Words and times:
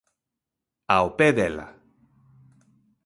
Ao 0.95 1.07
pé 1.17 1.27
dela. 1.39 1.67